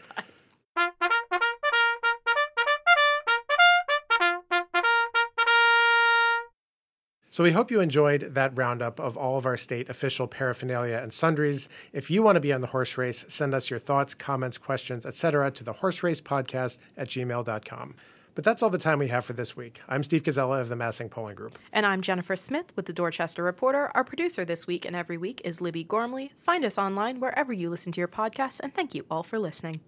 [7.35, 11.13] So we hope you enjoyed that roundup of all of our state official paraphernalia and
[11.13, 11.69] sundries.
[11.93, 15.05] If you want to be on the horse race, send us your thoughts, comments, questions,
[15.05, 15.51] etc.
[15.51, 17.97] to the horse race podcast at gmail.com.
[18.37, 19.81] But that's all the time we have for this week.
[19.89, 21.59] I'm Steve Koczela of the MassINC Polling Group.
[21.73, 23.91] and I'm Jennifer Smith with the Dorchester Reporter.
[23.97, 26.31] Our producer this week and every week is Libby Gormley.
[26.39, 29.81] Find us online wherever you listen to your podcasts, and thank you all for listening.